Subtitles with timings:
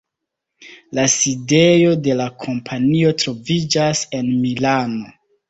[0.99, 5.15] La sidejo de la kompanio troviĝas en Milano.